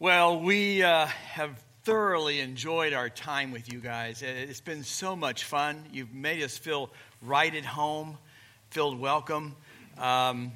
[0.00, 4.22] Well, we uh, have thoroughly enjoyed our time with you guys.
[4.22, 5.86] It's been so much fun.
[5.92, 6.90] You've made us feel
[7.20, 8.16] right at home,
[8.70, 9.56] feel welcome.
[9.96, 10.52] Um,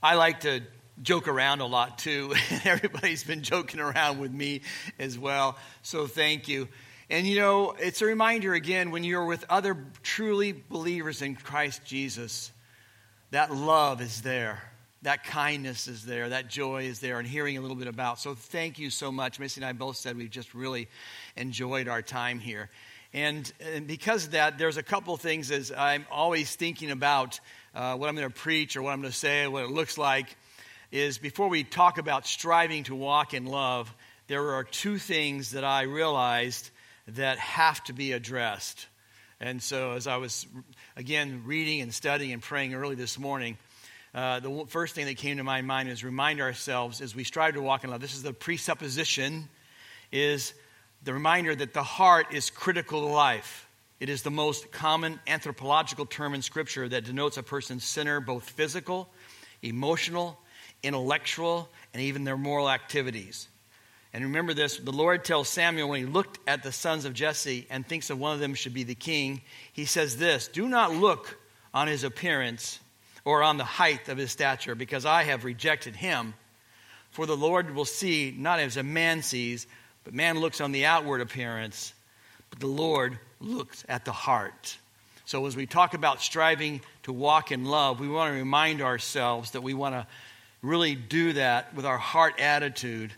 [0.00, 0.60] I like to
[1.02, 2.34] joke around a lot too.
[2.64, 4.60] Everybody's been joking around with me
[4.96, 5.58] as well.
[5.82, 6.68] So thank you.
[7.10, 11.84] And you know, it's a reminder again when you're with other truly believers in Christ
[11.84, 12.52] Jesus,
[13.32, 14.62] that love is there
[15.02, 18.20] that kindness is there, that joy is there, and hearing a little bit about.
[18.20, 19.40] So thank you so much.
[19.40, 20.88] Missy and I both said we've just really
[21.36, 22.70] enjoyed our time here.
[23.12, 27.40] And, and because of that, there's a couple things as I'm always thinking about
[27.74, 29.98] uh, what I'm going to preach or what I'm going to say, what it looks
[29.98, 30.34] like,
[30.90, 33.92] is before we talk about striving to walk in love,
[34.28, 36.70] there are two things that I realized
[37.08, 38.86] that have to be addressed.
[39.40, 40.46] And so as I was,
[40.96, 43.58] again, reading and studying and praying early this morning,
[44.14, 47.54] uh, the first thing that came to my mind is remind ourselves as we strive
[47.54, 48.00] to walk in love.
[48.00, 49.48] This is the presupposition,
[50.10, 50.52] is
[51.02, 53.66] the reminder that the heart is critical to life.
[54.00, 58.50] It is the most common anthropological term in Scripture that denotes a person's center, both
[58.50, 59.08] physical,
[59.62, 60.38] emotional,
[60.82, 63.48] intellectual, and even their moral activities.
[64.12, 67.66] And remember this the Lord tells Samuel when he looked at the sons of Jesse
[67.70, 69.40] and thinks that one of them should be the king,
[69.72, 71.38] he says this Do not look
[71.72, 72.78] on his appearance
[73.24, 76.34] or on the height of his stature, because I have rejected him.
[77.10, 79.66] For the Lord will see not as a man sees,
[80.04, 81.92] but man looks on the outward appearance,
[82.50, 84.76] but the Lord looks at the heart.
[85.24, 89.52] So, as we talk about striving to walk in love, we want to remind ourselves
[89.52, 90.06] that we want to
[90.62, 93.12] really do that with our heart attitude,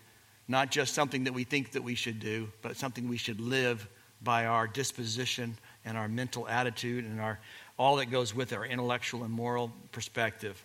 [0.48, 3.88] not just something that we think that we should do, but something we should live
[4.22, 7.38] by our disposition and our mental attitude and our
[7.78, 10.62] all that goes with our intellectual and moral perspective.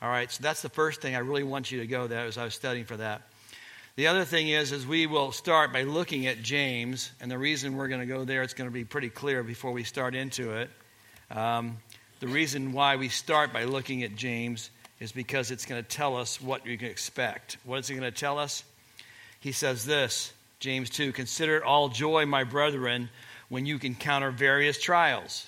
[0.00, 2.38] All right, so that's the first thing I really want you to go there as
[2.38, 3.22] I was studying for that.
[3.94, 7.76] The other thing is, is we will start by looking at James, and the reason
[7.76, 10.52] we're going to go there, it's going to be pretty clear before we start into
[10.52, 10.70] it.
[11.30, 11.76] Um,
[12.20, 16.16] the reason why we start by looking at James is because it's going to tell
[16.16, 17.58] us what you can expect.
[17.64, 18.64] What is he going to tell us?
[19.40, 23.10] He says this, James 2 Consider it all joy, my brethren,
[23.48, 25.46] when you encounter various trials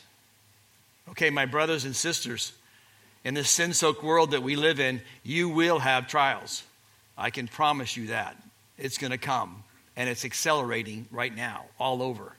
[1.11, 2.53] Okay, my brothers and sisters,
[3.25, 6.63] in this sin soaked world that we live in, you will have trials.
[7.17, 8.37] I can promise you that.
[8.79, 9.63] It's going to come,
[9.97, 12.33] and it's accelerating right now, all over.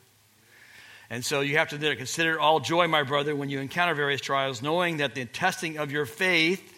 [1.09, 4.61] And so you have to consider all joy, my brother, when you encounter various trials,
[4.61, 6.71] knowing that the testing of your faith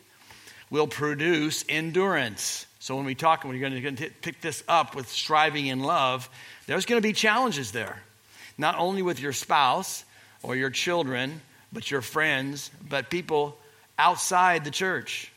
[0.70, 2.66] will produce endurance.
[2.80, 6.30] So when we talk, you're going to pick this up with striving in love,
[6.68, 8.02] there's going to be challenges there.
[8.58, 10.04] Not only with your spouse
[10.44, 11.42] or your children
[11.72, 13.58] but your friends, but people
[13.98, 15.32] outside the church.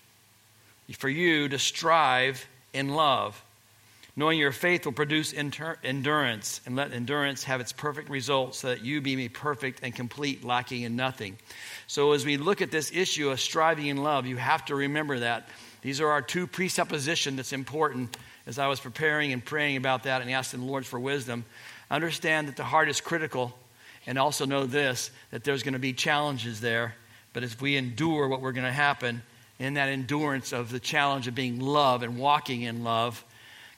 [0.98, 3.40] For you to strive in love,
[4.16, 8.68] knowing your faith will produce inter- endurance, and let endurance have its perfect result, so
[8.68, 11.38] that you be perfect and complete, lacking in nothing.
[11.86, 15.20] So, as we look at this issue of striving in love, you have to remember
[15.20, 15.48] that.
[15.82, 18.16] These are our two presuppositions that's important
[18.46, 21.44] as I was preparing and praying about that and asking the Lord for wisdom.
[21.90, 23.54] Understand that the heart is critical
[24.10, 26.96] and also know this that there's going to be challenges there.
[27.32, 29.22] But if we endure what we're going to happen
[29.60, 33.24] in that endurance of the challenge of being love and walking in love,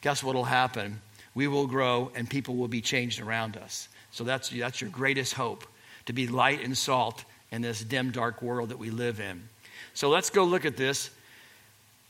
[0.00, 1.02] guess what will happen?
[1.34, 3.90] We will grow and people will be changed around us.
[4.10, 5.66] So that's, that's your greatest hope
[6.06, 9.46] to be light and salt in this dim, dark world that we live in.
[9.92, 11.10] So let's go look at this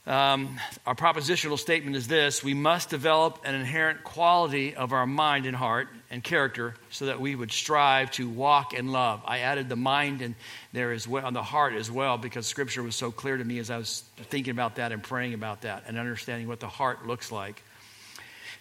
[0.05, 5.45] um, our propositional statement is this we must develop an inherent quality of our mind
[5.45, 9.21] and heart and character so that we would strive to walk in love.
[9.25, 10.35] I added the mind and
[10.73, 13.59] there as well, on the heart as well, because scripture was so clear to me
[13.59, 17.07] as I was thinking about that and praying about that and understanding what the heart
[17.07, 17.63] looks like.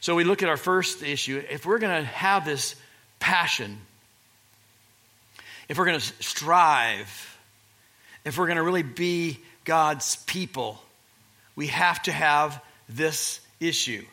[0.00, 1.42] So we look at our first issue.
[1.50, 2.76] If we're going to have this
[3.18, 3.78] passion,
[5.68, 7.38] if we're going to strive,
[8.24, 10.80] if we're going to really be God's people,
[11.56, 14.04] we have to have this issue.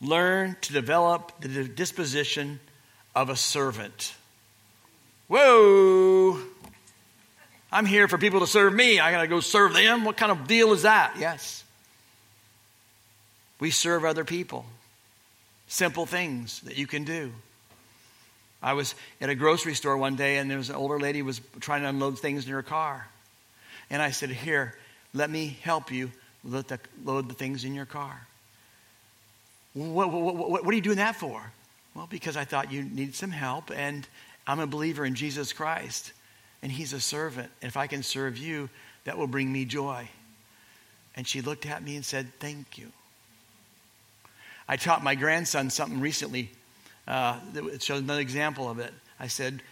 [0.00, 2.60] Learn to develop the disposition
[3.14, 4.14] of a servant.
[5.28, 6.38] Whoa!
[7.70, 8.98] I'm here for people to serve me.
[8.98, 10.04] I got to go serve them.
[10.04, 11.16] What kind of deal is that?
[11.18, 11.64] Yes.
[13.60, 14.64] We serve other people.
[15.66, 17.32] Simple things that you can do.
[18.62, 21.40] I was at a grocery store one day and there was an older lady was
[21.60, 23.06] trying to unload things in her car.
[23.90, 24.74] And I said, "Here,
[25.12, 26.10] let me help you
[26.48, 28.26] load the, load the things in your car.
[29.74, 31.52] What, what, what, what, are you doing that for?
[31.94, 34.06] Well, because I thought you needed some help, and
[34.46, 36.12] I'm a believer in Jesus Christ,
[36.62, 37.50] and He's a servant.
[37.62, 38.70] And if I can serve you,
[39.04, 40.08] that will bring me joy.
[41.16, 42.92] And she looked at me and said, Thank you.
[44.68, 46.50] I taught my grandson something recently
[47.06, 48.92] uh, that shows another example of it.
[49.18, 49.62] I said,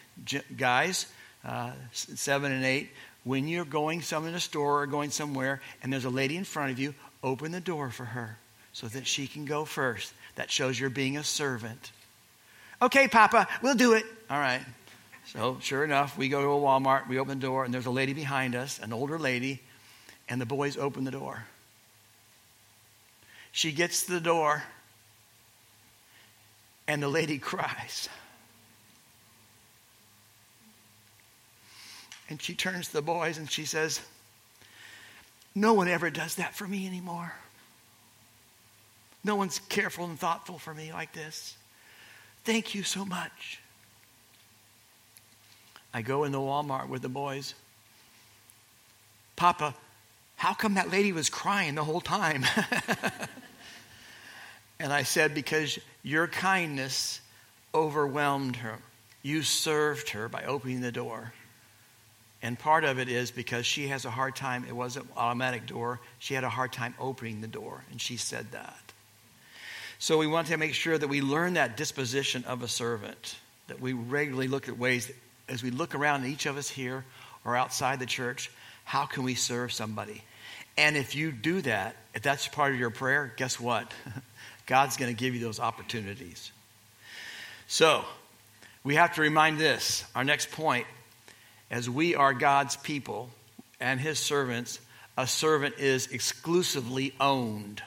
[0.57, 1.07] guys,
[1.45, 2.91] uh, seven and eight,
[3.27, 6.45] when you're going some in a store or going somewhere and there's a lady in
[6.45, 6.95] front of you,
[7.25, 8.39] open the door for her
[8.73, 10.15] so that she can go first.
[10.37, 11.91] That shows you're being a servant.
[12.81, 14.05] Okay, Papa, we'll do it.
[14.31, 14.61] All right.
[15.25, 17.91] So, sure enough, we go to a Walmart, we open the door, and there's a
[17.91, 19.61] lady behind us, an older lady,
[20.29, 21.47] and the boys open the door.
[23.51, 24.63] She gets to the door,
[26.87, 28.09] and the lady cries.
[32.29, 34.01] And she turns to the boys and she says,
[35.55, 37.33] No one ever does that for me anymore.
[39.23, 41.57] No one's careful and thoughtful for me like this.
[42.45, 43.61] Thank you so much.
[45.93, 47.55] I go in the Walmart with the boys.
[49.35, 49.75] Papa,
[50.37, 52.45] how come that lady was crying the whole time?
[54.79, 57.21] and I said, Because your kindness
[57.75, 58.79] overwhelmed her.
[59.23, 61.33] You served her by opening the door.
[62.43, 66.01] And part of it is because she has a hard time, it wasn't automatic door,
[66.19, 68.79] she had a hard time opening the door, and she said that.
[69.99, 73.37] So we want to make sure that we learn that disposition of a servant,
[73.69, 75.11] that we regularly look at ways,
[75.49, 77.05] as we look around each of us here
[77.45, 78.51] or outside the church,
[78.85, 80.23] how can we serve somebody?
[80.77, 83.91] And if you do that, if that's part of your prayer, guess what?
[84.67, 86.53] God's going to give you those opportunities.
[87.67, 88.05] So,
[88.85, 90.87] we have to remind this our next point
[91.71, 93.31] as we are God's people
[93.81, 94.81] and his servants,
[95.17, 97.83] a servant is exclusively owned.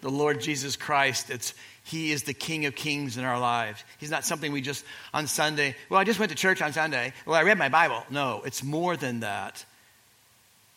[0.00, 1.54] The Lord Jesus Christ, it's
[1.84, 3.84] he is the King of Kings in our lives.
[3.98, 7.12] He's not something we just on Sunday, well, I just went to church on Sunday.
[7.26, 8.02] Well, I read my Bible.
[8.10, 9.64] No, it's more than that.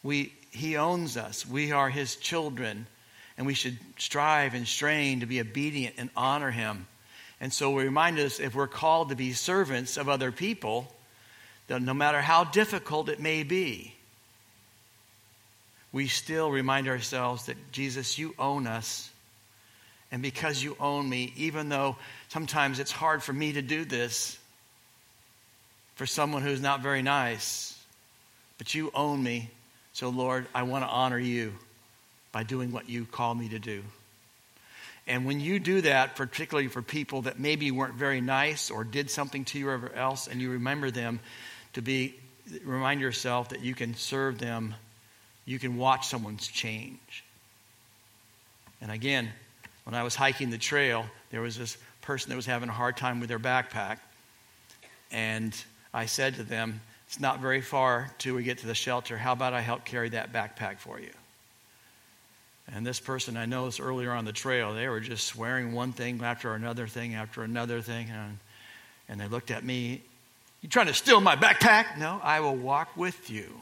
[0.03, 1.45] We, he owns us.
[1.47, 2.87] We are his children,
[3.37, 6.87] and we should strive and strain to be obedient and honor him.
[7.39, 10.91] And so we remind us if we're called to be servants of other people,
[11.69, 13.93] no matter how difficult it may be,
[15.91, 19.09] we still remind ourselves that Jesus, you own us.
[20.11, 21.97] And because you own me, even though
[22.29, 24.37] sometimes it's hard for me to do this
[25.95, 27.77] for someone who's not very nice,
[28.57, 29.49] but you own me.
[29.93, 31.53] So, Lord, I want to honor you
[32.31, 33.83] by doing what you call me to do.
[35.07, 39.09] And when you do that, particularly for people that maybe weren't very nice or did
[39.09, 41.19] something to you or else, and you remember them,
[41.77, 42.15] to be
[42.63, 44.73] remind yourself that you can serve them,
[45.45, 47.23] you can watch someone's change.
[48.81, 49.29] And again,
[49.83, 52.97] when I was hiking the trail, there was this person that was having a hard
[52.97, 53.99] time with their backpack.
[55.11, 55.53] And
[55.93, 59.15] I said to them, It's not very far till we get to the shelter.
[59.15, 61.11] How about I help carry that backpack for you?
[62.73, 66.23] And this person I noticed earlier on the trail, they were just swearing one thing
[66.23, 68.09] after another thing after another thing.
[68.09, 68.39] And,
[69.07, 70.01] and they looked at me
[70.61, 71.97] you trying to steal my backpack?
[71.97, 73.53] No, I will walk with you.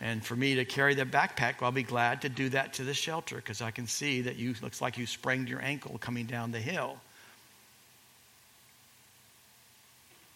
[0.00, 2.94] And for me to carry the backpack, I'll be glad to do that to the
[2.94, 6.52] shelter because I can see that you looks like you sprained your ankle coming down
[6.52, 6.96] the hill.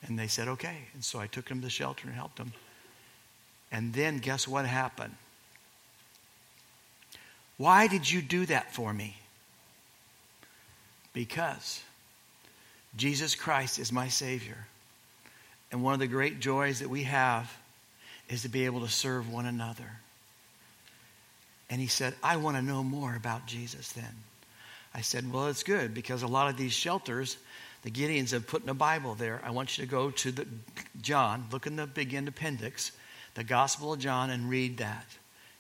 [0.06, 0.76] And they said, okay.
[0.93, 2.53] And so I took him to the shelter and helped him.
[3.73, 5.15] And then guess what happened?
[7.56, 9.17] Why did you do that for me?
[11.15, 11.82] Because
[12.96, 14.67] Jesus Christ is my Savior.
[15.74, 17.52] And one of the great joys that we have
[18.28, 19.90] is to be able to serve one another.
[21.69, 24.14] And he said, I want to know more about Jesus then.
[24.94, 27.36] I said, Well, it's good because a lot of these shelters,
[27.82, 29.40] the Gideons have put in a Bible there.
[29.44, 30.46] I want you to go to the
[31.02, 32.93] John, look in the big end appendix,
[33.34, 35.06] the Gospel of John, and read that.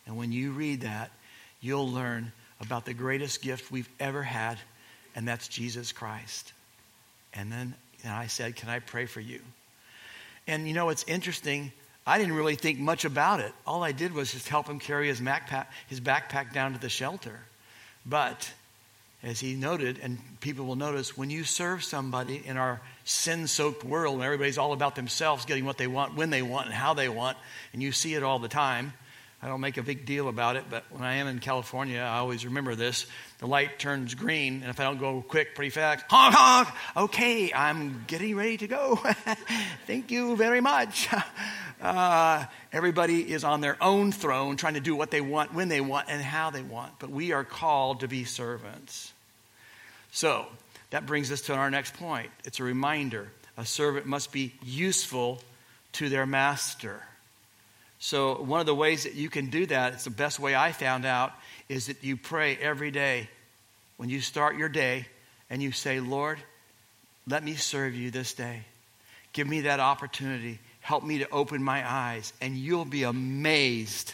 [0.06, 1.10] And when you read that,
[1.60, 2.30] you'll learn
[2.60, 4.60] about the greatest gift we've ever had,
[5.16, 6.52] and that's Jesus Christ.
[7.32, 9.40] And then and I said, Can I pray for you?
[10.46, 11.72] And you know, it's interesting.
[12.06, 13.52] I didn't really think much about it.
[13.66, 16.88] All I did was just help him carry his backpack, his backpack down to the
[16.88, 17.40] shelter.
[18.04, 18.52] But
[19.22, 23.82] as he noted, and people will notice, when you serve somebody in our sin soaked
[23.82, 26.92] world, and everybody's all about themselves getting what they want, when they want, and how
[26.92, 27.38] they want,
[27.72, 28.92] and you see it all the time,
[29.44, 32.16] I don't make a big deal about it, but when I am in California, I
[32.16, 33.04] always remember this.
[33.40, 37.52] The light turns green, and if I don't go quick, pretty fast, honk, honk, okay,
[37.52, 38.96] I'm getting ready to go.
[39.86, 41.08] Thank you very much.
[41.82, 45.82] Uh, everybody is on their own throne trying to do what they want, when they
[45.82, 46.92] want, and how they want.
[46.98, 49.12] But we are called to be servants.
[50.10, 50.46] So,
[50.88, 52.30] that brings us to our next point.
[52.44, 55.42] It's a reminder a servant must be useful
[55.94, 57.02] to their master.
[58.04, 60.72] So, one of the ways that you can do that, it's the best way I
[60.72, 61.32] found out,
[61.70, 63.30] is that you pray every day
[63.96, 65.06] when you start your day
[65.48, 66.38] and you say, Lord,
[67.26, 68.60] let me serve you this day.
[69.32, 70.58] Give me that opportunity.
[70.80, 72.34] Help me to open my eyes.
[72.42, 74.12] And you'll be amazed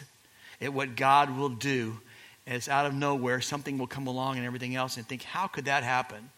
[0.61, 1.99] at what God will do
[2.47, 5.65] as out of nowhere something will come along and everything else and think, how could
[5.65, 6.29] that happen?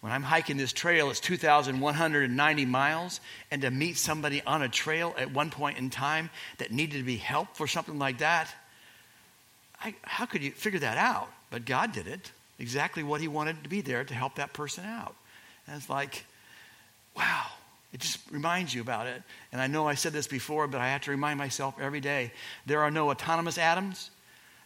[0.00, 5.14] When I'm hiking this trail, it's 2,190 miles, and to meet somebody on a trail
[5.18, 8.48] at one point in time that needed to be helped for something like that,
[9.82, 11.28] I, how could you figure that out?
[11.50, 14.84] But God did it, exactly what He wanted to be there to help that person
[14.86, 15.14] out.
[15.66, 16.24] And it's like,
[17.14, 17.46] wow,
[17.92, 19.22] it just reminds you about it.
[19.52, 22.32] And I know I said this before, but I have to remind myself every day
[22.64, 24.10] there are no autonomous atoms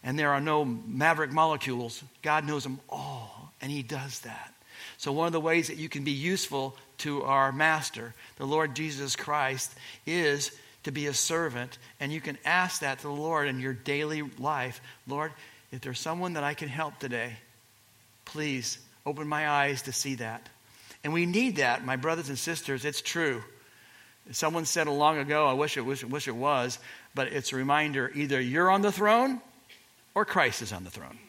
[0.01, 2.01] and there are no maverick molecules.
[2.21, 4.54] God knows them all, and He does that.
[4.97, 8.75] So, one of the ways that you can be useful to our Master, the Lord
[8.75, 9.73] Jesus Christ,
[10.05, 10.51] is
[10.83, 11.77] to be a servant.
[11.99, 15.31] And you can ask that to the Lord in your daily life Lord,
[15.71, 17.33] if there's someone that I can help today,
[18.23, 20.47] please open my eyes to see that.
[21.03, 22.85] And we need that, my brothers and sisters.
[22.85, 23.43] It's true.
[24.31, 26.79] Someone said a long ago, I wish it, wish, wish it was,
[27.13, 29.39] but it's a reminder either you're on the throne
[30.15, 31.19] or Christ is on the throne.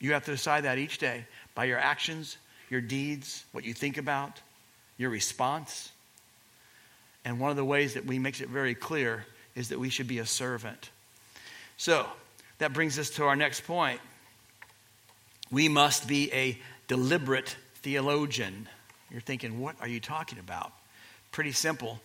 [0.00, 2.36] You have to decide that each day by your actions,
[2.68, 4.40] your deeds, what you think about,
[4.96, 5.90] your response.
[7.24, 10.08] And one of the ways that we makes it very clear is that we should
[10.08, 10.90] be a servant.
[11.76, 12.06] So,
[12.58, 14.00] that brings us to our next point.
[15.50, 18.68] We must be a deliberate theologian.
[19.10, 20.72] You're thinking, what are you talking about?
[21.32, 22.00] Pretty simple.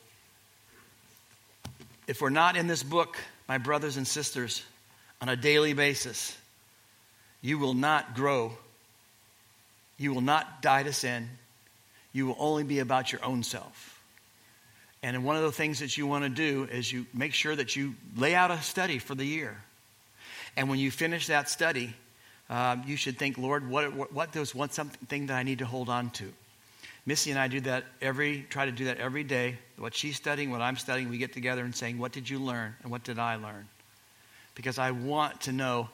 [2.08, 4.64] If we're not in this book, my brothers and sisters,
[5.22, 6.38] on a daily basis,
[7.42, 8.54] you will not grow.
[9.98, 11.30] You will not die to sin.
[12.12, 14.02] You will only be about your own self.
[15.04, 17.76] And one of the things that you want to do is you make sure that
[17.76, 19.56] you lay out a study for the year.
[20.58, 21.94] And when you finish that study,
[22.50, 25.66] um, you should think, Lord, what, what, what does one something that I need to
[25.66, 26.32] hold on to?
[27.06, 29.58] Missy and I do that every, try to do that every day.
[29.78, 32.76] What she's studying, what I'm studying, we get together and saying, what did you learn
[32.82, 33.68] and what did I learn?
[34.56, 35.90] Because I want to know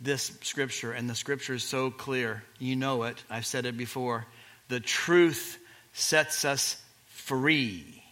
[0.00, 2.42] this scripture, and the scripture is so clear.
[2.58, 3.22] You know it.
[3.30, 4.26] I've said it before.
[4.68, 5.58] The truth
[5.92, 8.02] sets us free.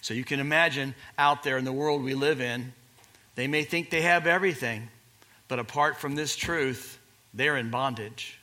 [0.00, 2.72] So you can imagine out there in the world we live in,
[3.34, 4.88] they may think they have everything,
[5.48, 6.98] but apart from this truth,
[7.32, 8.38] they're in bondage.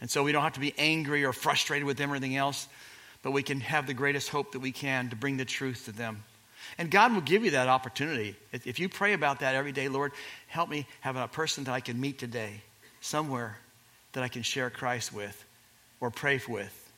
[0.00, 2.68] And so we don't have to be angry or frustrated with them or anything else,
[3.22, 5.92] but we can have the greatest hope that we can to bring the truth to
[5.92, 6.24] them.
[6.76, 8.36] And God will give you that opportunity.
[8.52, 10.12] If you pray about that every day, Lord,
[10.46, 12.62] help me have a person that I can meet today,
[13.00, 13.58] somewhere
[14.12, 15.44] that I can share Christ with
[16.00, 16.92] or pray with.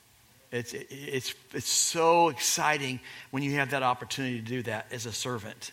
[0.51, 2.99] It's, it's, it's so exciting
[3.31, 5.71] when you have that opportunity to do that as a servant.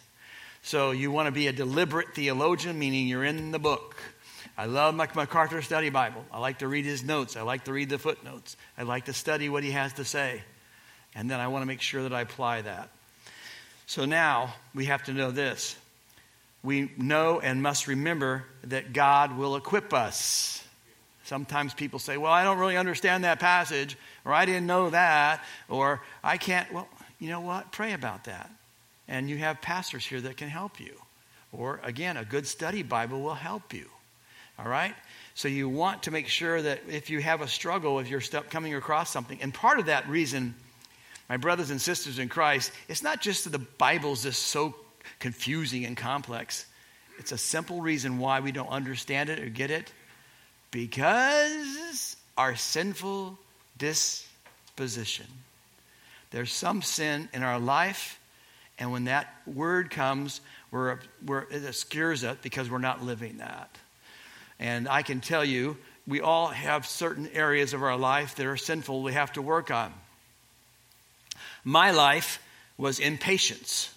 [0.62, 3.96] So you want to be a deliberate theologian, meaning you're in the book.
[4.56, 6.24] I love Mike MacArthur Study Bible.
[6.32, 7.36] I like to read his notes.
[7.36, 8.56] I like to read the footnotes.
[8.76, 10.42] I like to study what he has to say.
[11.14, 12.90] And then I want to make sure that I apply that.
[13.88, 15.74] So now we have to know this.
[16.62, 20.62] We know and must remember that God will equip us.
[21.24, 25.42] Sometimes people say, Well, I don't really understand that passage, or I didn't know that,
[25.70, 26.70] or I can't.
[26.70, 26.86] Well,
[27.18, 27.72] you know what?
[27.72, 28.50] Pray about that.
[29.08, 30.92] And you have pastors here that can help you.
[31.50, 33.86] Or again, a good study Bible will help you.
[34.58, 34.94] All right?
[35.34, 38.74] So you want to make sure that if you have a struggle, if you're coming
[38.74, 40.54] across something, and part of that reason
[41.28, 44.74] my brothers and sisters in Christ, it's not just that the Bible's just so
[45.18, 46.66] confusing and complex.
[47.18, 49.92] It's a simple reason why we don't understand it or get it.
[50.70, 53.38] Because our sinful
[53.78, 55.26] disposition.
[56.30, 58.20] There's some sin in our life,
[58.78, 63.70] and when that word comes, we're, we're, it scares us because we're not living that.
[64.60, 68.56] And I can tell you, we all have certain areas of our life that are
[68.56, 69.92] sinful we have to work on.
[71.68, 72.42] My life
[72.78, 73.94] was impatience.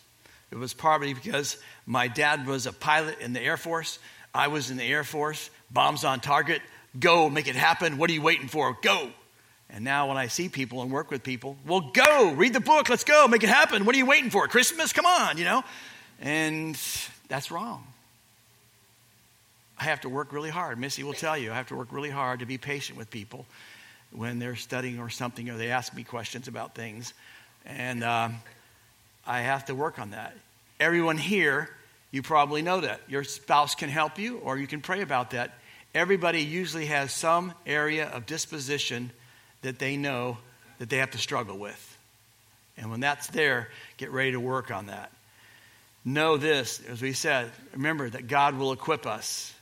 [0.52, 3.98] It was partly because my dad was a pilot in the Air Force.
[4.36, 5.50] I was in the Air Force.
[5.72, 6.62] Bombs on target.
[7.00, 7.98] Go, make it happen.
[7.98, 8.78] What are you waiting for?
[8.82, 9.08] Go.
[9.70, 12.90] And now when I see people and work with people, well, go, read the book,
[12.90, 13.86] let's go, make it happen.
[13.86, 14.50] What are you waiting for?
[14.50, 14.92] Christmas?
[14.92, 15.64] Come on, you know?
[16.20, 16.78] And
[17.30, 17.88] that's wrong.
[19.80, 20.78] I have to work really hard.
[20.78, 23.46] Missy will tell you, I have to work really hard to be patient with people
[24.12, 27.14] when they're studying or something or they ask me questions about things.
[27.66, 28.36] And um,
[29.26, 30.36] I have to work on that.
[30.80, 31.70] Everyone here,
[32.12, 33.02] you probably know that.
[33.08, 35.54] Your spouse can help you, or you can pray about that.
[35.94, 39.12] Everybody usually has some area of disposition
[39.62, 40.38] that they know
[40.80, 41.98] that they have to struggle with.
[42.78, 45.12] And when that's there, get ready to work on that.
[46.04, 49.54] Know this, as we said, remember that God will equip us.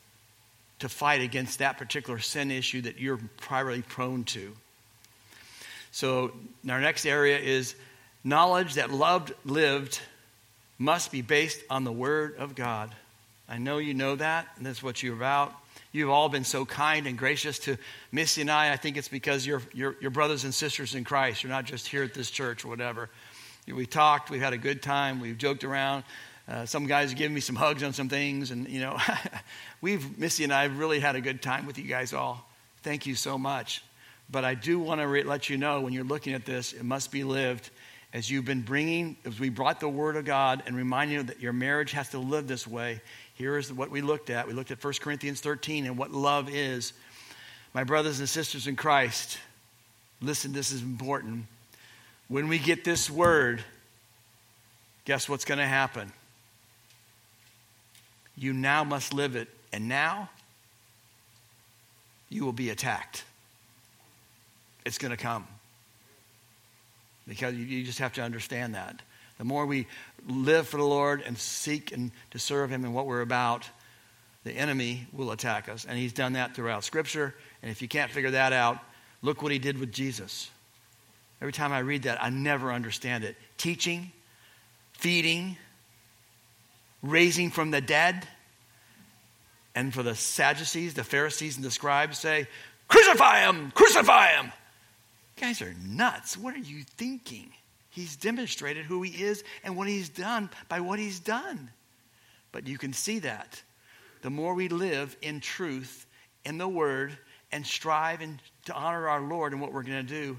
[0.79, 4.53] to fight against that particular sin issue that you're primarily prone to.
[5.91, 6.31] So,
[6.69, 7.75] our next area is
[8.29, 9.99] knowledge that loved lived
[10.77, 12.95] must be based on the Word of God.
[13.49, 15.53] I know you know that, and that's what you're about.
[15.91, 17.77] You've all been so kind and gracious to
[18.11, 18.71] Missy and I.
[18.71, 21.43] I think it's because you're, you're, you're brothers and sisters in Christ.
[21.43, 23.09] You're not just here at this church or whatever.
[23.67, 26.03] We talked, we've had a good time, we've joked around.
[26.47, 28.97] Uh, some guys have given me some hugs on some things, and you know,
[29.81, 32.47] we've Missy and I have really had a good time with you guys all.
[32.83, 33.83] Thank you so much.
[34.31, 36.83] But I do want to re- let you know when you're looking at this, it
[36.83, 37.69] must be lived
[38.13, 41.39] as you've been bringing, as we brought the Word of God and reminding you that
[41.39, 43.01] your marriage has to live this way.
[43.35, 44.47] Here is what we looked at.
[44.47, 46.93] We looked at 1 Corinthians 13 and what love is.
[47.73, 49.37] My brothers and sisters in Christ,
[50.21, 51.45] listen, this is important.
[52.27, 53.63] When we get this Word,
[55.05, 56.11] guess what's going to happen?
[58.35, 59.49] You now must live it.
[59.71, 60.29] And now,
[62.29, 63.23] you will be attacked.
[64.83, 65.45] It's going to come.
[67.29, 69.01] Because you, just have to understand that.
[69.37, 69.85] The more we
[70.27, 73.69] live for the Lord and seek and to serve Him and what we're about,
[74.43, 75.85] the enemy will attack us.
[75.85, 77.35] And He's done that throughout Scripture.
[77.61, 78.79] And if you can't figure that out,
[79.21, 80.49] look what He did with Jesus.
[81.39, 83.37] Every time I read that, I never understand it.
[83.57, 84.11] Teaching,
[84.93, 85.55] feeding,
[87.03, 88.27] raising from the dead.
[89.75, 92.47] And for the Sadducees, the Pharisees, and the scribes say,
[92.87, 93.69] Crucify him!
[93.71, 94.51] Crucify him!
[95.39, 96.37] Guys are nuts.
[96.37, 97.51] What are you thinking?
[97.89, 101.71] He's demonstrated who he is and what he's done by what he's done.
[102.51, 103.61] But you can see that.
[104.21, 106.05] The more we live in truth,
[106.43, 107.17] in the word,
[107.53, 110.37] and strive and to honor our Lord and what we're going to do,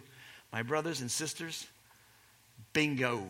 [0.53, 1.67] my brothers and sisters,
[2.75, 3.27] bingo,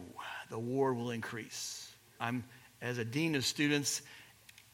[0.50, 1.88] the war will increase.
[2.18, 2.42] I'm,
[2.82, 4.02] as a dean of students,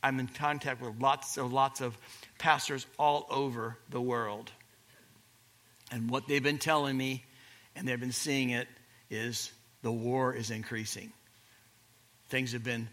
[0.03, 1.97] I'm in contact with lots of lots of
[2.39, 4.51] pastors all over the world.
[5.91, 7.25] And what they've been telling me,
[7.75, 8.69] and they've been seeing it,
[9.11, 9.51] is
[9.83, 11.13] the war is increasing.
[12.29, 12.89] Things have been,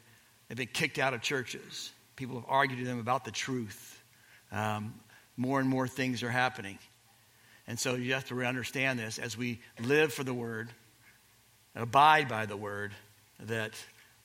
[0.47, 1.91] they've been kicked out of churches.
[2.15, 4.01] People have argued to them about the truth.
[4.51, 4.93] Um,
[5.37, 6.77] more and more things are happening.
[7.67, 10.69] And so you have to understand this as we live for the word,
[11.75, 12.91] abide by the word,
[13.39, 13.71] that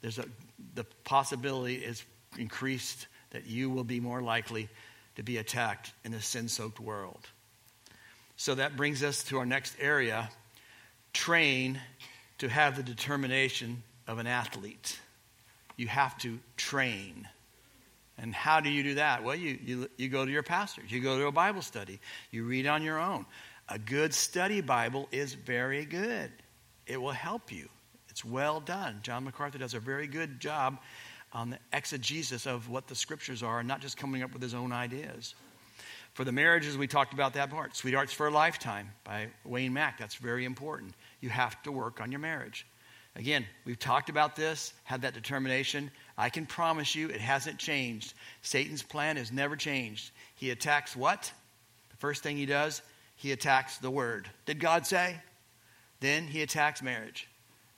[0.03, 0.27] there's a,
[0.75, 2.05] the possibility is
[2.37, 4.69] increased that you will be more likely
[5.17, 7.27] to be attacked in a sin soaked world.
[8.39, 10.31] So that brings us to our next area
[11.13, 11.81] train
[12.39, 15.01] to have the determination of an athlete.
[15.77, 17.29] You have to train.
[18.17, 19.25] And how do you do that?
[19.25, 21.99] Well, you, you, you go to your pastor, you go to a Bible study,
[22.31, 23.27] you read on your own.
[23.69, 26.31] A good study Bible is very good,
[26.87, 27.69] it will help you.
[28.09, 29.01] It's well done.
[29.03, 30.79] John MacArthur does a very good job
[31.33, 34.55] on the exegesis of what the scriptures are and not just coming up with his
[34.55, 35.35] own ideas.
[36.19, 37.77] For the marriages, we talked about that part.
[37.77, 40.01] Sweethearts for a Lifetime by Wayne Mack.
[40.01, 40.95] That's very important.
[41.21, 42.67] You have to work on your marriage.
[43.15, 45.93] Again, we've talked about this, had that determination.
[46.17, 48.15] I can promise you it hasn't changed.
[48.43, 50.11] Satan's plan has never changed.
[50.35, 51.33] He attacks what?
[51.91, 52.83] The first thing he does,
[53.15, 54.29] he attacks the word.
[54.45, 55.15] Did God say?
[56.01, 57.29] Then he attacks marriage.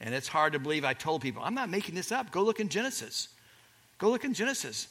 [0.00, 2.31] And it's hard to believe I told people, I'm not making this up.
[2.31, 3.29] Go look in Genesis.
[3.98, 4.88] Go look in Genesis.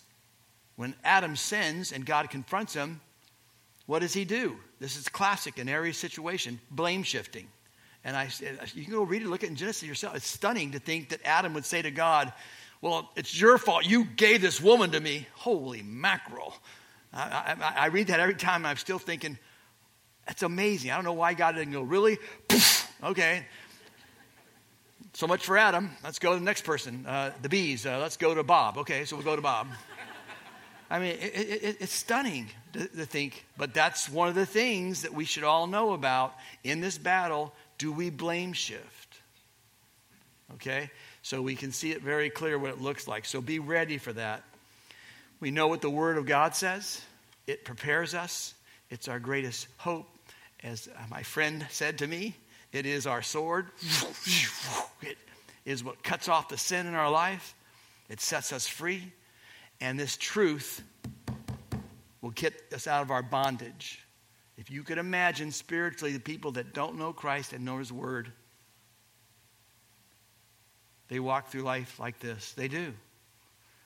[0.75, 3.01] When Adam sins and God confronts him,
[3.89, 4.56] what does he do?
[4.80, 7.47] This is classic in every situation blame shifting.
[8.04, 8.30] And I,
[8.75, 10.15] you can go read it, look at in Genesis yourself.
[10.15, 12.32] It's stunning to think that Adam would say to God,
[12.82, 13.88] Well, it's your fault.
[13.88, 15.25] You gave this woman to me.
[15.34, 16.54] Holy mackerel.
[17.12, 19.39] I, I, I read that every time, I'm still thinking,
[20.28, 20.91] That's amazing.
[20.91, 22.19] I don't know why God didn't go, Really?
[23.02, 23.43] Okay.
[25.13, 25.89] So much for Adam.
[26.04, 27.08] Let's go to the next person.
[27.08, 27.88] Uh, the bees.
[27.88, 28.78] Uh, let's go to Bob.
[28.78, 29.67] Okay, so we'll go to Bob.
[30.89, 35.04] I mean, it, it, it's stunning to, to think, but that's one of the things
[35.04, 37.54] that we should all know about in this battle.
[37.78, 39.19] Do we blame shift?
[40.56, 40.89] Okay?
[41.21, 43.25] So we can see it very clear what it looks like.
[43.25, 44.43] So be ready for that.
[45.39, 47.02] We know what the Word of God says,
[47.47, 48.54] it prepares us,
[48.89, 50.08] it's our greatest hope.
[50.62, 52.36] As my friend said to me,
[52.73, 53.67] it is our sword.
[55.65, 57.54] It is what cuts off the sin in our life.
[58.10, 59.13] It sets us free.
[59.81, 60.83] And this truth
[62.21, 64.05] will get us out of our bondage.
[64.57, 68.31] If you could imagine spiritually the people that don't know Christ and know His Word,
[71.07, 72.53] they walk through life like this.
[72.53, 72.93] They do.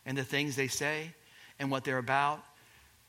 [0.05, 1.13] And the things they say
[1.59, 2.43] and what they're about.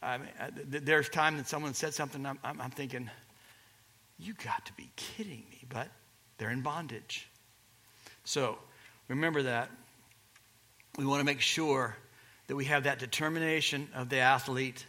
[0.02, 0.28] I mean,
[0.66, 3.10] there's time that someone said something, I'm, I'm, I'm thinking,
[4.18, 5.64] you got to be kidding me.
[5.68, 5.88] But
[6.38, 7.28] they're in bondage.
[8.24, 8.58] So
[9.08, 9.70] remember that.
[10.98, 11.96] We want to make sure
[12.46, 14.84] that we have that determination of the athlete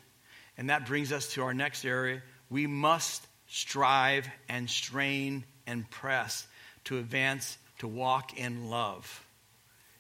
[0.58, 2.22] And that brings us to our next area.
[2.50, 6.48] We must strive and strain and press
[6.86, 9.26] to advance, to walk in love.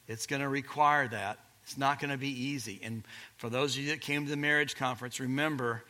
[0.07, 1.39] It's going to require that.
[1.63, 2.79] It's not going to be easy.
[2.83, 3.03] And
[3.37, 5.83] for those of you that came to the marriage conference, remember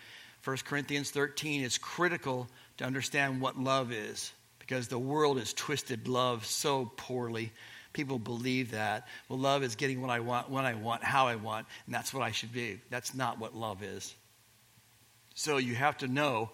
[0.44, 2.48] 1 Corinthians 13 is critical
[2.78, 7.52] to understand what love is because the world has twisted love so poorly.
[7.96, 9.08] People believe that.
[9.30, 12.14] Well, love is getting what I want, when I want, how I want, and that's
[12.14, 12.82] what I should be.
[12.90, 14.14] That's not what love is.
[15.34, 16.50] So you have to know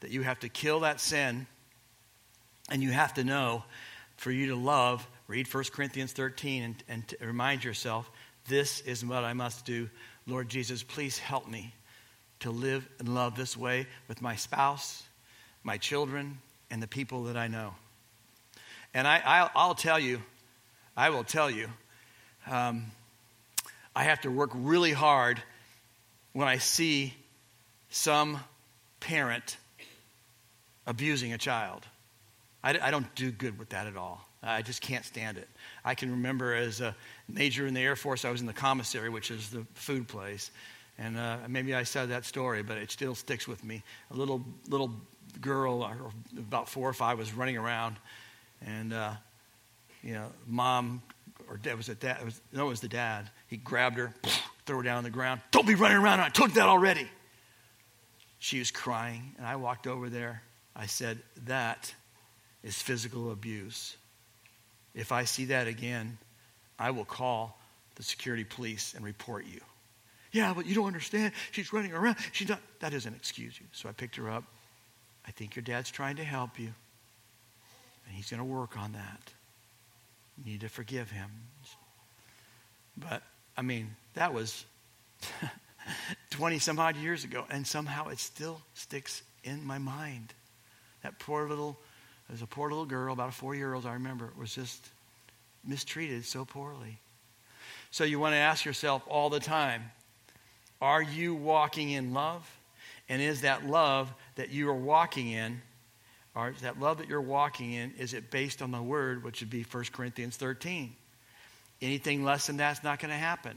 [0.00, 1.46] that you have to kill that sin,
[2.70, 3.62] and you have to know
[4.16, 8.10] for you to love, read 1 Corinthians 13 and, and remind yourself,
[8.48, 9.90] this is what I must do.
[10.26, 11.74] Lord Jesus, please help me
[12.40, 15.02] to live and love this way with my spouse,
[15.62, 16.38] my children,
[16.70, 17.74] and the people that I know.
[18.94, 20.22] And I, will tell you,
[20.96, 21.68] I will tell you,
[22.50, 22.90] um,
[23.94, 25.42] I have to work really hard
[26.32, 27.14] when I see
[27.90, 28.40] some
[29.00, 29.56] parent
[30.86, 31.84] abusing a child.
[32.64, 34.26] I, I don't do good with that at all.
[34.42, 35.48] I just can't stand it.
[35.84, 36.94] I can remember as a
[37.28, 40.50] major in the Air Force, I was in the commissary, which is the food place.
[40.98, 43.82] And uh, maybe I said that story, but it still sticks with me.
[44.12, 44.92] A little little
[45.40, 45.84] girl,
[46.38, 47.96] about four or five, was running around,
[48.64, 49.12] and uh,
[50.06, 51.02] you know, mom
[51.50, 52.18] or dad was it dad?
[52.20, 53.28] It was, no, it was the dad.
[53.48, 54.14] He grabbed her,
[54.64, 55.40] threw her down on the ground.
[55.50, 56.20] Don't be running around!
[56.20, 57.08] I took that already.
[58.38, 60.42] She was crying, and I walked over there.
[60.76, 61.92] I said, "That
[62.62, 63.96] is physical abuse.
[64.94, 66.18] If I see that again,
[66.78, 67.58] I will call
[67.96, 69.60] the security police and report you."
[70.30, 71.32] Yeah, but you don't understand.
[71.50, 72.16] She's running around.
[72.30, 72.60] She's not.
[72.78, 73.66] That doesn't excuse you.
[73.72, 74.44] So I picked her up.
[75.26, 76.72] I think your dad's trying to help you,
[78.06, 79.32] and he's going to work on that.
[80.38, 81.30] You need to forgive him.
[82.96, 83.22] But,
[83.56, 84.64] I mean, that was
[86.30, 90.34] 20 some odd years ago, and somehow it still sticks in my mind.
[91.02, 91.78] That poor little,
[92.28, 94.88] there's a poor little girl, about a four year old, I remember, was just
[95.64, 96.98] mistreated so poorly.
[97.90, 99.90] So you want to ask yourself all the time
[100.80, 102.46] are you walking in love?
[103.08, 105.62] And is that love that you are walking in,
[106.36, 109.40] or is that love that you're walking in, is it based on the word, which
[109.40, 110.94] would be 1 Corinthians 13?
[111.80, 113.56] Anything less than that's not going to happen.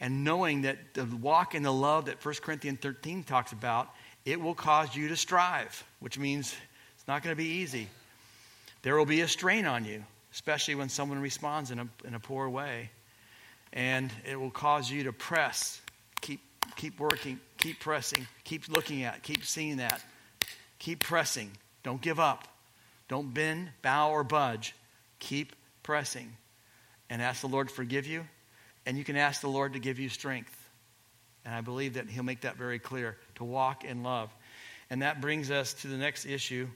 [0.00, 3.88] And knowing that the walk in the love that 1 Corinthians 13 talks about,
[4.26, 6.54] it will cause you to strive, which means
[6.96, 7.88] it's not going to be easy.
[8.82, 12.20] There will be a strain on you, especially when someone responds in a, in a
[12.20, 12.90] poor way.
[13.72, 15.80] And it will cause you to press
[16.20, 16.40] keep,
[16.76, 20.02] keep working, keep pressing, keep looking at, keep seeing that.
[20.78, 21.50] Keep pressing.
[21.82, 22.46] Don't give up.
[23.08, 24.74] Don't bend, bow, or budge.
[25.18, 26.36] Keep pressing.
[27.08, 28.26] And ask the Lord to forgive you.
[28.86, 30.56] And you can ask the Lord to give you strength.
[31.44, 34.30] And I believe that He'll make that very clear to walk in love.
[34.90, 36.68] And that brings us to the next issue.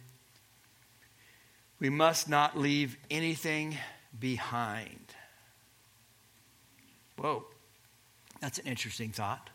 [1.81, 3.77] We must not leave anything
[4.19, 5.01] behind.
[7.17, 7.45] Whoa,
[8.40, 9.51] that's an interesting thought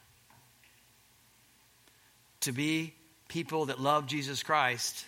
[2.42, 2.94] to be
[3.28, 5.06] people that love Jesus Christ,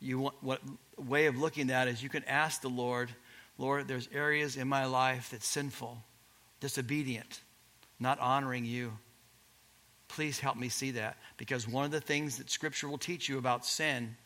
[0.00, 0.60] you want, what
[0.96, 3.10] way of looking at that is you can ask the Lord,
[3.56, 6.02] Lord, there's areas in my life that's sinful,
[6.60, 7.40] disobedient,
[7.98, 8.92] not honoring you.
[10.06, 11.16] Please help me see that.
[11.36, 14.16] Because one of the things that Scripture will teach you about sin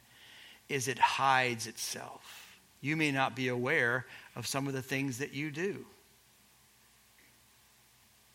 [0.68, 2.58] is it hides itself.
[2.80, 4.06] You may not be aware
[4.36, 5.84] of some of the things that you do.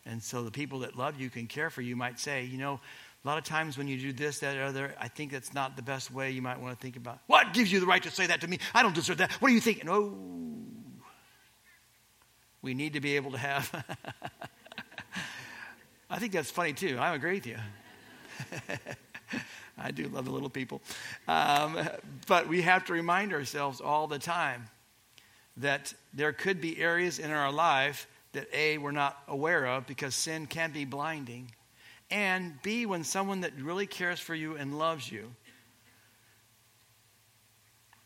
[0.04, 2.80] And so the people that love you can care for you might say, you know,
[3.24, 5.76] a lot of times when you do this, that, or other, I think that's not
[5.76, 7.18] the best way you might want to think about.
[7.26, 8.58] What gives you the right to say that to me?
[8.72, 9.32] I don't deserve that.
[9.32, 9.88] What are you thinking?
[9.88, 10.16] Oh,
[12.62, 13.84] we need to be able to have.
[16.10, 16.96] I think that's funny too.
[16.98, 17.56] I agree with you.
[19.78, 20.80] I do love the little people.
[21.26, 21.78] Um,
[22.26, 24.68] but we have to remind ourselves all the time
[25.58, 30.14] that there could be areas in our life that A, we're not aware of because
[30.14, 31.50] sin can be blinding.
[32.10, 35.30] And B, when someone that really cares for you and loves you,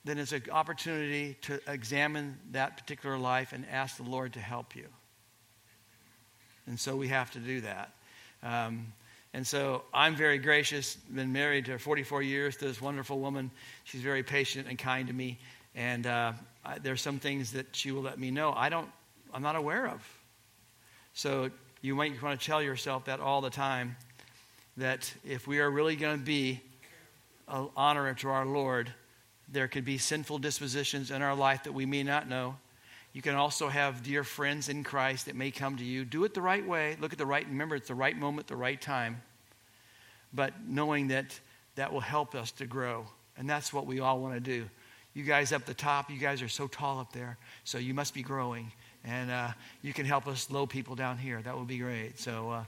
[0.04, 4.74] then it's an opportunity to examine that particular life and ask the Lord to help
[4.74, 4.86] you.
[6.66, 7.92] And so we have to do that.
[8.42, 8.92] Um,
[9.34, 13.50] and so I'm very gracious, been married to 44 years to this wonderful woman.
[13.84, 15.38] She's very patient and kind to me.
[15.74, 16.32] And uh,
[16.64, 18.90] I, there's some things that she will let me know I don't,
[19.32, 20.06] I'm not aware of.
[21.14, 21.50] So
[21.82, 23.96] you might want to tell yourself that all the time
[24.76, 26.60] that if we are really going to be
[27.48, 28.92] an honor to our Lord,
[29.50, 32.56] there could be sinful dispositions in our life that we may not know.
[33.12, 36.04] You can also have dear friends in Christ that may come to you.
[36.04, 36.96] Do it the right way.
[37.00, 39.20] Look at the right, remember, it's the right moment, the right time.
[40.32, 41.38] but knowing that
[41.74, 43.06] that will help us to grow.
[43.36, 44.68] And that's what we all want to do.
[45.14, 48.14] You guys up the top, you guys are so tall up there, so you must
[48.14, 48.72] be growing.
[49.04, 49.48] And uh,
[49.82, 51.40] you can help us low people down here.
[51.42, 52.18] That would be great.
[52.18, 52.64] So, uh,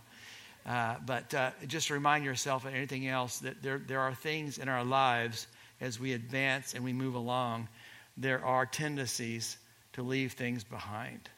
[0.68, 4.68] uh, but uh, just remind yourself and anything else that there, there are things in
[4.68, 5.46] our lives
[5.80, 7.68] as we advance and we move along,
[8.16, 9.56] there are tendencies
[9.92, 11.28] to leave things behind.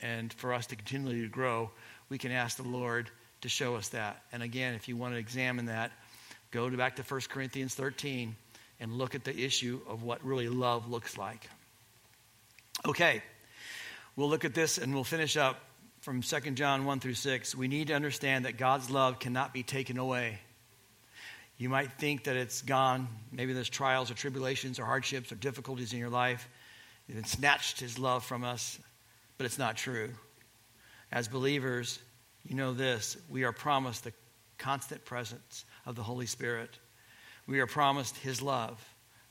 [0.00, 1.70] And for us to continually to grow,
[2.08, 3.10] we can ask the Lord
[3.42, 4.22] to show us that.
[4.32, 5.92] And again, if you want to examine that,
[6.50, 8.34] go to back to 1 Corinthians 13
[8.80, 11.48] and look at the issue of what really love looks like.
[12.84, 13.22] Okay,
[14.16, 15.60] we'll look at this and we'll finish up
[16.00, 17.54] from 2 John 1 through 6.
[17.54, 20.38] We need to understand that God's love cannot be taken away.
[21.56, 23.08] You might think that it's gone.
[23.30, 26.48] Maybe there's trials or tribulations or hardships or difficulties in your life.
[27.08, 28.78] It snatched his love from us,
[29.38, 30.10] but it's not true.
[31.12, 31.98] As believers,
[32.44, 34.12] you know this we are promised the
[34.58, 36.70] constant presence of the Holy Spirit.
[37.46, 38.82] We are promised his love,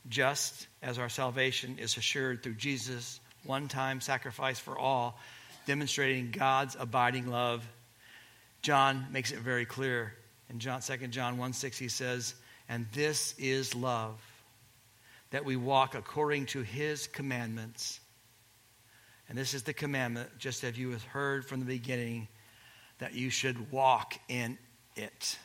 [0.08, 5.18] just as our salvation is assured through Jesus' one time sacrifice for all,
[5.66, 7.66] demonstrating God's abiding love.
[8.62, 10.14] John makes it very clear
[10.50, 12.34] in John, 2 John 1 6, he says,
[12.68, 14.20] And this is love,
[15.30, 18.00] that we walk according to his commandments.
[19.28, 22.28] And this is the commandment, just as you have heard from the beginning,
[22.98, 24.58] that you should walk in
[24.96, 25.38] it.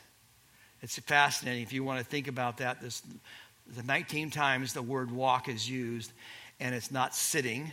[0.82, 2.80] It's fascinating if you want to think about that.
[2.80, 3.02] This,
[3.74, 6.12] the 19 times the word walk is used,
[6.60, 7.72] and it's not sitting,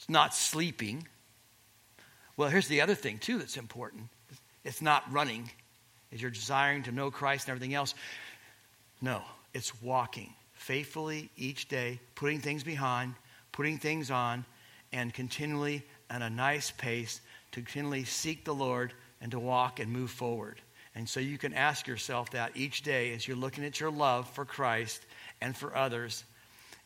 [0.00, 1.06] it's not sleeping.
[2.38, 4.04] Well, here's the other thing, too, that's important
[4.64, 5.50] it's not running,
[6.10, 7.94] is you're desiring to know Christ and everything else.
[9.02, 9.20] No,
[9.52, 13.14] it's walking faithfully each day, putting things behind,
[13.52, 14.46] putting things on,
[14.90, 17.20] and continually at a nice pace
[17.52, 20.62] to continually seek the Lord and to walk and move forward.
[20.94, 24.30] And so you can ask yourself that each day as you're looking at your love
[24.30, 25.04] for Christ
[25.42, 26.24] and for others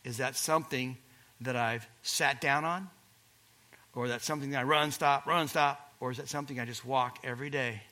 [0.03, 0.97] is that something
[1.41, 2.91] that I've sat down on?
[3.95, 5.93] Or that's something that I run, stop, run, stop?
[6.01, 7.83] Or is that something I just walk every day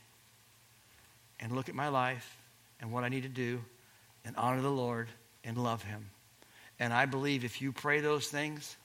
[1.41, 2.39] and look at my life
[2.81, 3.61] and what I need to do
[4.25, 5.09] and honor the Lord
[5.45, 6.11] and love Him?
[6.79, 8.77] And I believe if you pray those things,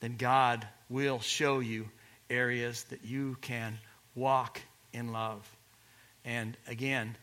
[0.00, 1.88] then God will show you
[2.30, 3.78] areas that you can
[4.14, 4.60] walk
[4.92, 5.48] in love.
[6.24, 7.16] And again,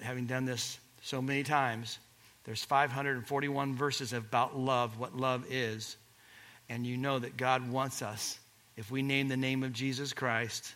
[0.00, 1.98] having done this so many times,
[2.44, 5.96] there's 541 verses about love, what love is
[6.70, 8.38] and you know that God wants us,
[8.76, 10.72] if we name the name of Jesus Christ,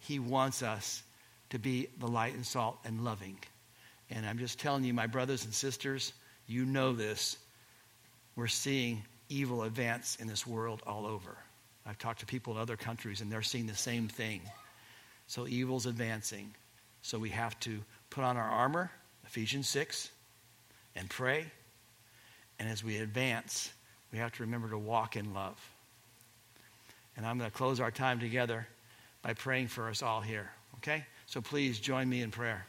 [0.00, 1.02] He wants us
[1.50, 3.38] to be the light and salt and loving.
[4.10, 6.12] And I'm just telling you, my brothers and sisters,
[6.48, 7.38] you know this.
[8.34, 11.38] We're seeing evil advance in this world all over.
[11.86, 14.42] I've talked to people in other countries, and they're seeing the same thing.
[15.28, 16.52] So evil's advancing.
[17.02, 17.78] So we have to
[18.10, 18.90] put on our armor,
[19.24, 20.10] Ephesians 6,
[20.96, 21.46] and pray.
[22.58, 23.72] And as we advance,
[24.12, 25.58] we have to remember to walk in love.
[27.16, 28.66] And I'm going to close our time together
[29.22, 30.50] by praying for us all here.
[30.78, 31.04] Okay?
[31.26, 32.64] So please join me in prayer.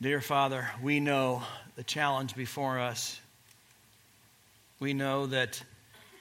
[0.00, 1.42] Dear Father, we know
[1.76, 3.20] the challenge before us.
[4.78, 5.62] We know that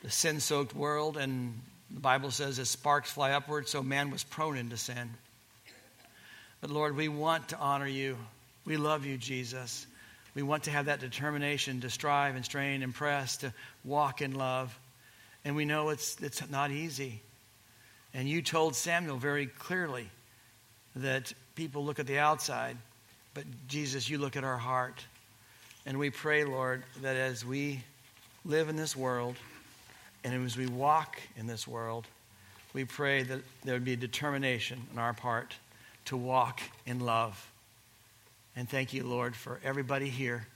[0.04, 1.58] the sin soaked world, and
[1.90, 5.12] the Bible says, as sparks fly upward, so man was prone into sin.
[6.60, 8.18] But Lord, we want to honor you.
[8.66, 9.88] We love you, Jesus.
[10.40, 14.36] We want to have that determination to strive and strain and press, to walk in
[14.36, 14.74] love.
[15.44, 17.20] And we know it's, it's not easy.
[18.14, 20.08] And you told Samuel very clearly
[20.96, 22.78] that people look at the outside,
[23.34, 25.06] but Jesus, you look at our heart.
[25.86, 27.84] And we pray, Lord, that as we
[28.46, 29.36] live in this world
[30.24, 32.08] and as we walk in this world,
[32.72, 35.54] we pray that there would be determination on our part
[36.06, 37.49] to walk in love
[38.56, 40.48] and thank you, Lord, for everybody here.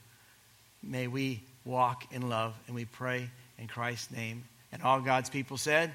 [0.81, 4.43] May we walk in love, and we pray in Christ's name.
[4.71, 5.91] And all God's people said,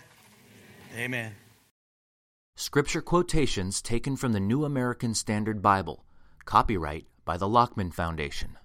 [0.94, 1.04] Amen.
[1.04, 1.34] Amen.
[2.56, 6.04] Scripture quotations taken from the New American Standard Bible.
[6.44, 8.56] Copyright by the Lockman Foundation.